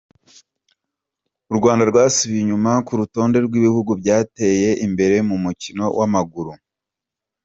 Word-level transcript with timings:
U 1.51 1.53
Rwanda 1.57 1.83
rwasubiye 1.89 2.39
inyuma 2.43 2.71
ku 2.85 2.91
rutonde 2.99 3.37
rwibihugu 3.45 3.91
byateye 4.01 4.69
imbere 4.85 5.15
mumukino 5.27 5.85
wamaguru 5.97 6.51